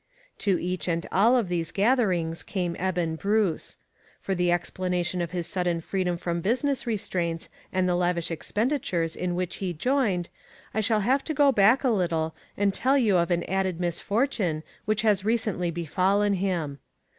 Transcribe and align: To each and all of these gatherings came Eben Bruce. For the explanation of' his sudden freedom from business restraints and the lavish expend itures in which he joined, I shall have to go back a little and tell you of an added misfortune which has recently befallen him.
To 0.39 0.57
each 0.59 0.87
and 0.87 1.05
all 1.11 1.37
of 1.37 1.47
these 1.47 1.71
gatherings 1.71 2.41
came 2.41 2.75
Eben 2.79 3.17
Bruce. 3.17 3.77
For 4.19 4.33
the 4.33 4.51
explanation 4.51 5.21
of' 5.21 5.29
his 5.31 5.45
sudden 5.45 5.79
freedom 5.79 6.17
from 6.17 6.41
business 6.41 6.87
restraints 6.87 7.49
and 7.71 7.87
the 7.87 7.93
lavish 7.93 8.31
expend 8.31 8.71
itures 8.71 9.15
in 9.15 9.35
which 9.35 9.57
he 9.57 9.73
joined, 9.73 10.29
I 10.73 10.81
shall 10.81 11.01
have 11.01 11.23
to 11.25 11.35
go 11.35 11.51
back 11.51 11.83
a 11.83 11.89
little 11.91 12.33
and 12.57 12.73
tell 12.73 12.97
you 12.97 13.17
of 13.17 13.29
an 13.29 13.43
added 13.43 13.79
misfortune 13.79 14.63
which 14.85 15.03
has 15.03 15.23
recently 15.23 15.69
befallen 15.69 16.33
him. 16.33 16.79